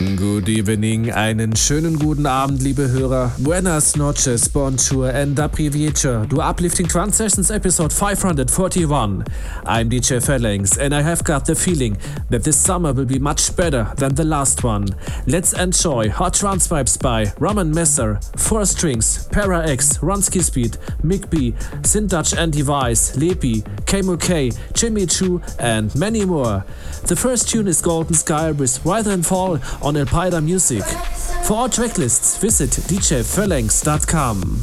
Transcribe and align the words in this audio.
Good 0.00 0.48
evening, 0.48 1.12
einen 1.12 1.54
schönen 1.54 1.98
guten 1.98 2.24
Abend, 2.24 2.62
liebe 2.62 2.90
Hörer. 2.90 3.32
Buenas 3.36 3.96
noches, 3.96 4.48
bonjour 4.48 5.10
and 5.10 5.38
apriviature 5.38 6.26
to 6.30 6.40
Uplifting 6.40 6.88
Trance 6.88 7.18
Sessions 7.18 7.50
episode 7.50 7.92
541. 7.92 9.24
I'm 9.66 9.90
DJ 9.90 10.24
Phalanx 10.24 10.78
and 10.78 10.94
I 10.94 11.02
have 11.02 11.22
got 11.22 11.44
the 11.44 11.54
feeling 11.54 11.98
that 12.30 12.44
this 12.44 12.56
summer 12.56 12.94
will 12.94 13.04
be 13.04 13.18
much 13.18 13.54
better 13.54 13.92
than 13.98 14.14
the 14.14 14.24
last 14.24 14.64
one. 14.64 14.86
Let's 15.26 15.52
enjoy 15.52 16.08
Hot 16.08 16.32
Trance 16.32 16.66
Vibes 16.66 16.98
by 16.98 17.34
Roman 17.38 17.70
Messer, 17.70 18.20
Four 18.38 18.64
Strings, 18.64 19.28
Para 19.30 19.68
X, 19.68 19.98
Ronski 19.98 20.42
Speed, 20.42 20.78
Myk 21.04 21.28
Bee, 21.28 21.52
Syntouch 21.82 22.34
and 22.34 22.54
Divaiz, 22.54 23.18
Lepi, 23.18 23.62
Kaimo 23.84 24.18
K, 24.18 24.50
Jimmy 24.72 25.04
Chou, 25.04 25.42
and 25.58 25.94
many 25.94 26.24
more. 26.24 26.64
The 27.06 27.16
first 27.16 27.50
tune 27.50 27.68
is 27.68 27.82
Golden 27.82 28.14
Sky 28.14 28.52
with 28.52 28.82
Rise 28.86 29.06
and 29.06 29.26
Fall 29.26 29.58
on 29.82 29.89
Elpida 29.94 30.42
Music. 30.42 30.84
For 31.44 31.54
all 31.54 31.68
tracklists, 31.68 32.38
visit 32.40 32.70
djphalanx.com. 32.70 34.60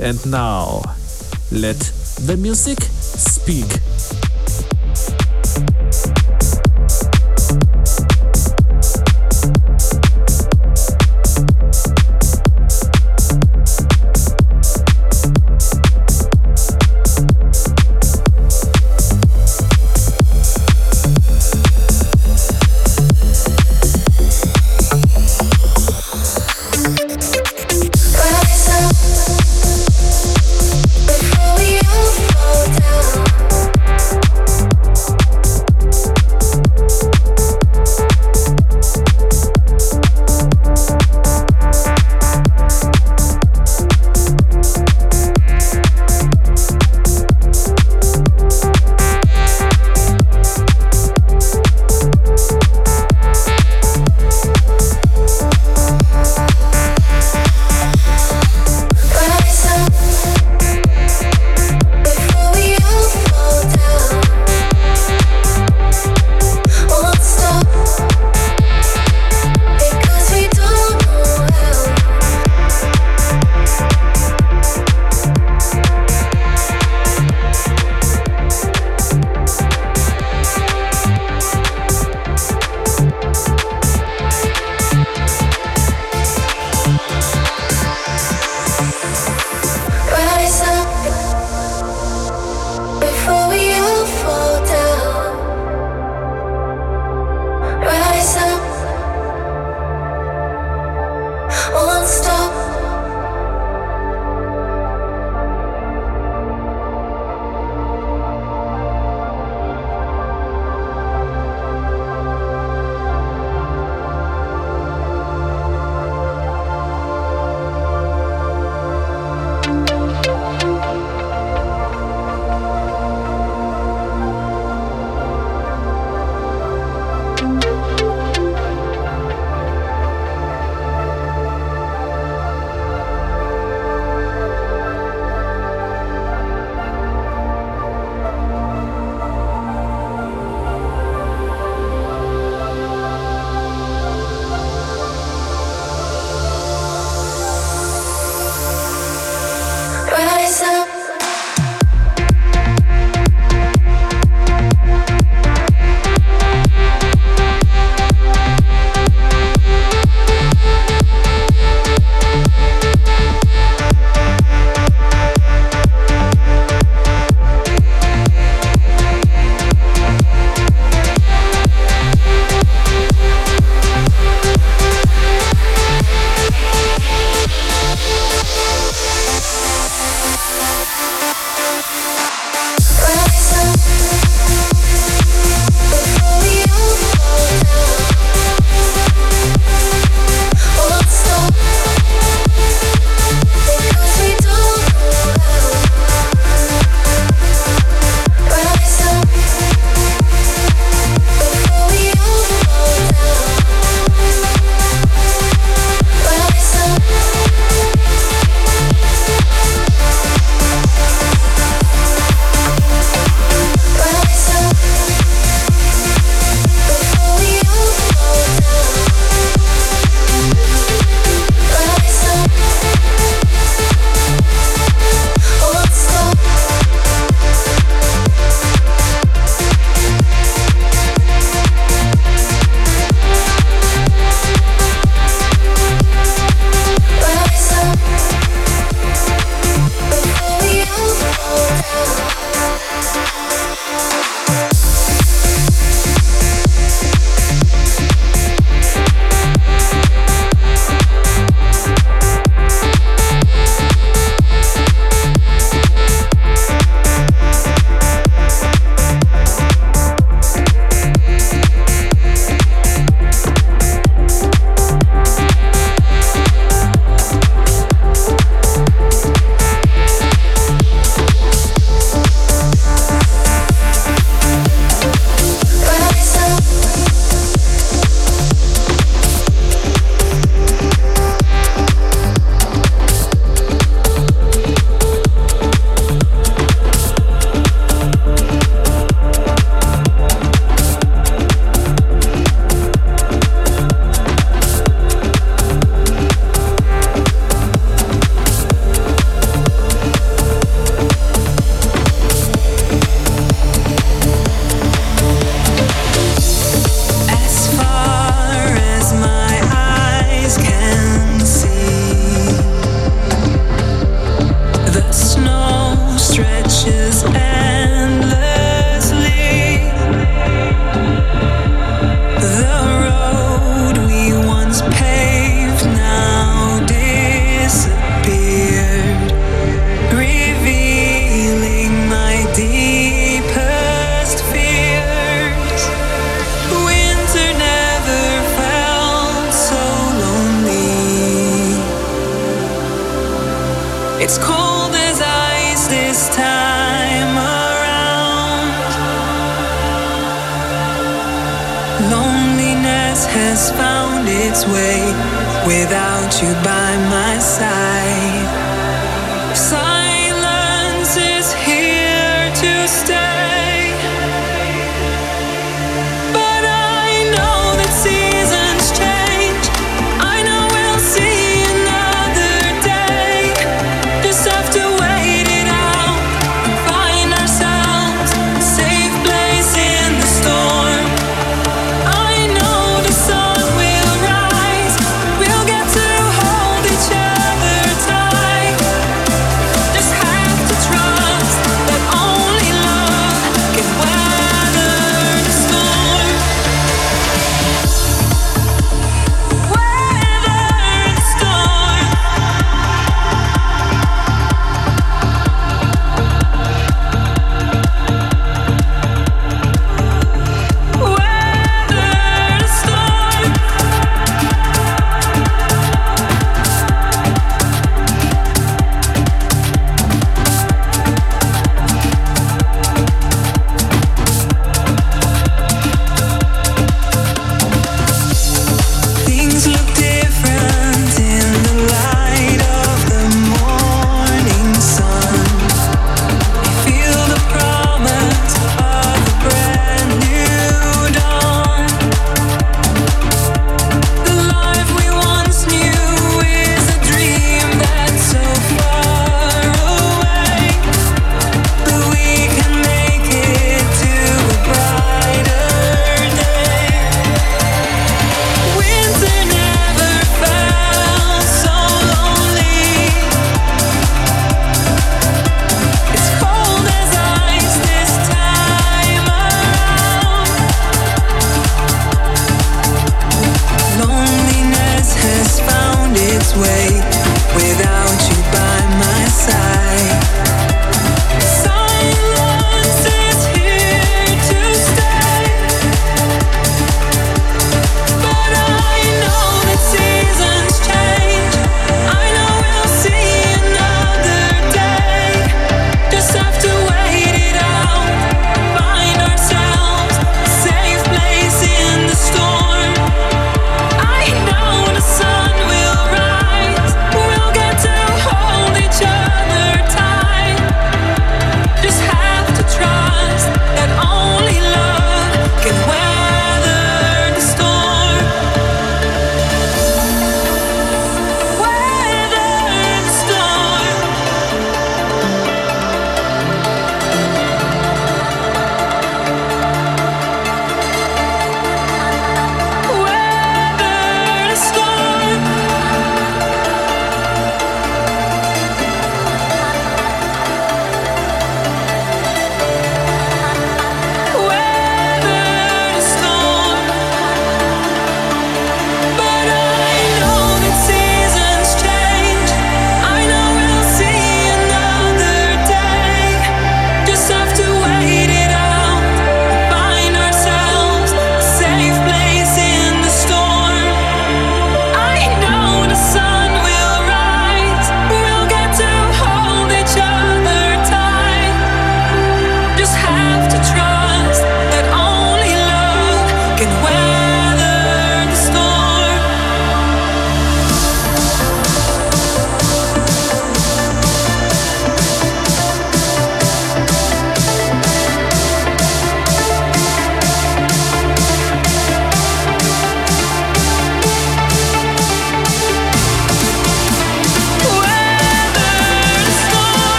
And 0.00 0.30
now, 0.30 0.82
let 1.50 1.78
the 2.26 2.36
music 2.36 2.78
speak. 2.82 4.27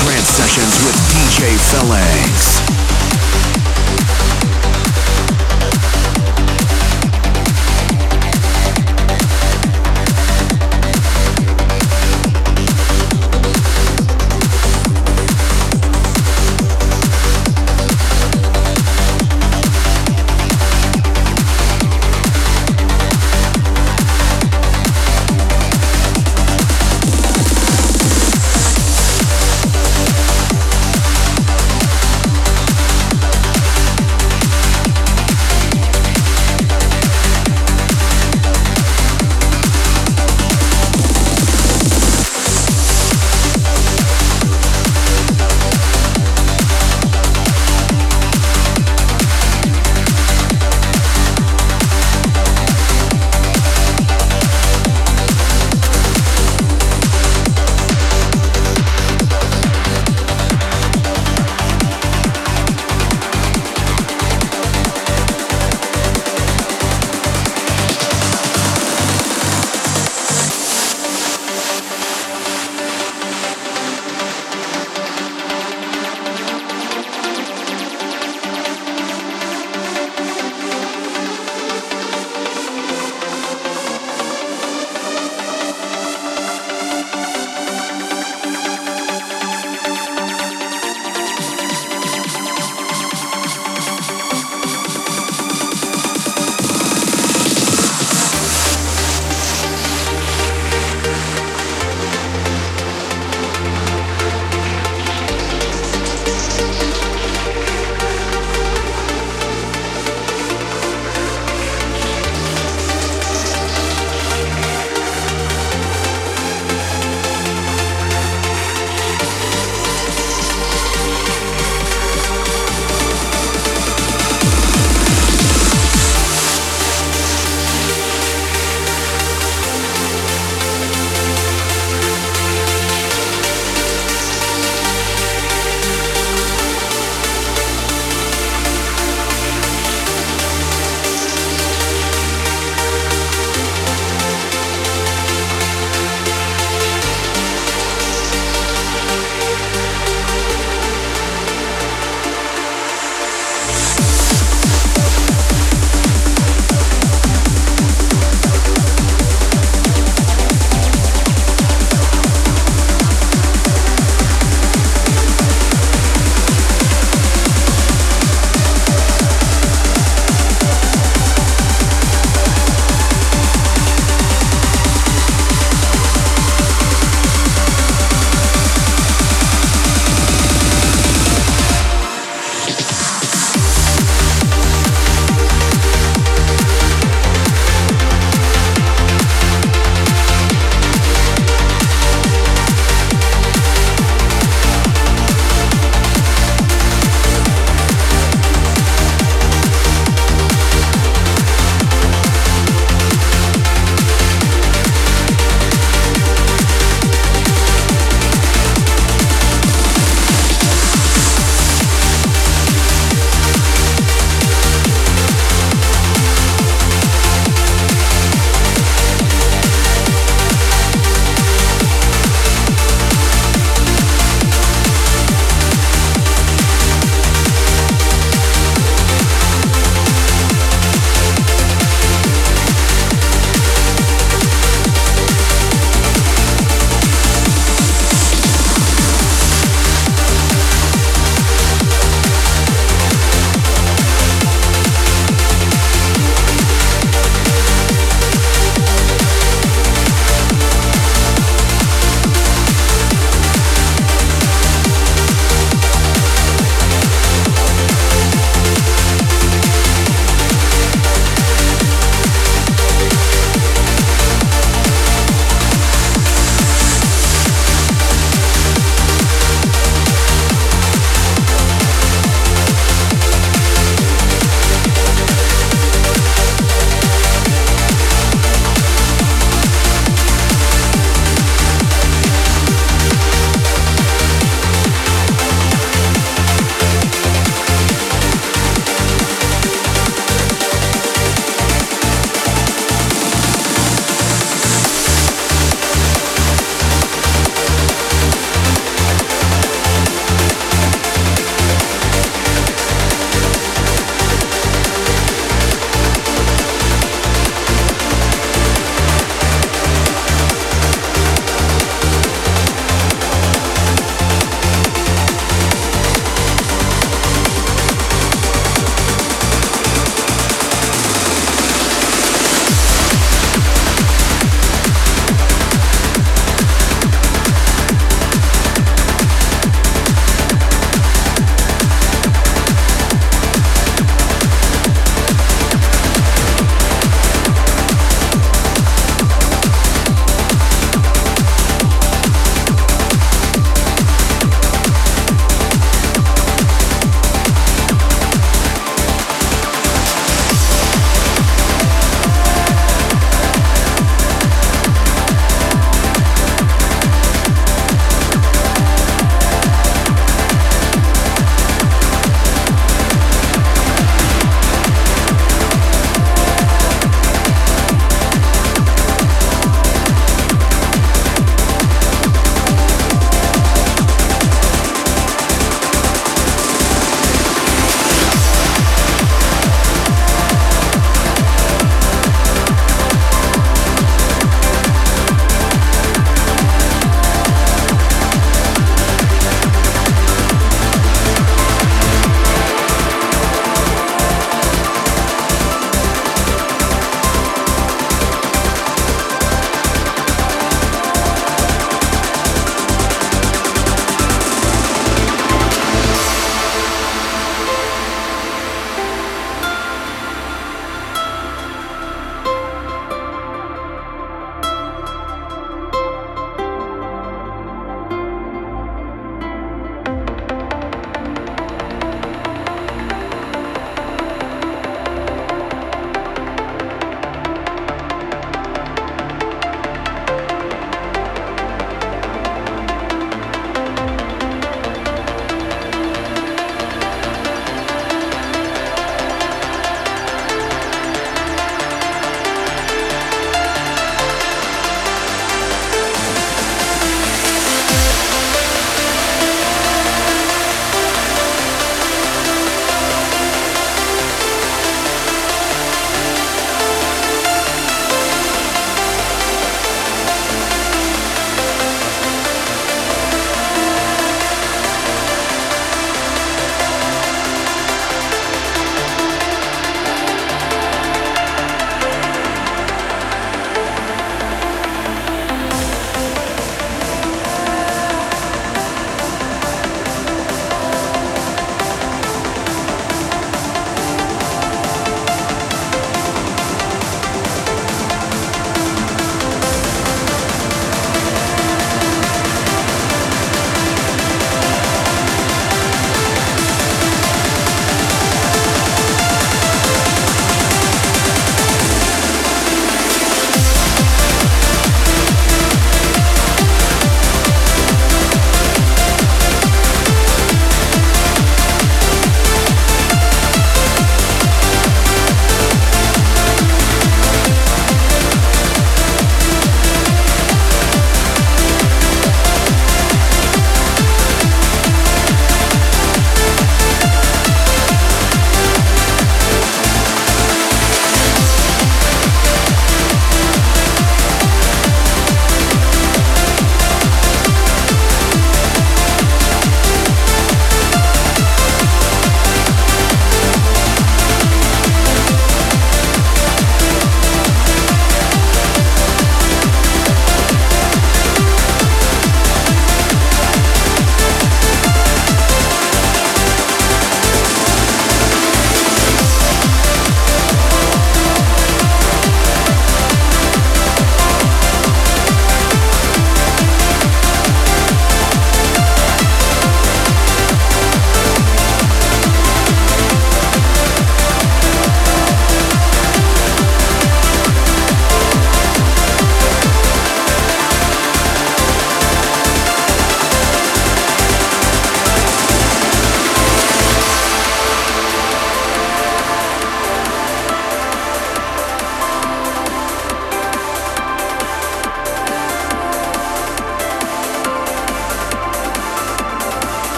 Trance 0.00 0.30
Sessions 0.30 0.82
with 0.82 0.96
DJ 1.12 1.58
Phalanx. 1.70 2.99